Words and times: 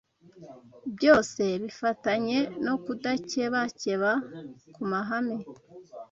byose 0.95 1.43
bifatanye 1.63 2.37
no 2.65 2.75
kudakebakeba 2.83 4.11
ku 4.73 4.81
mahame 4.91 5.37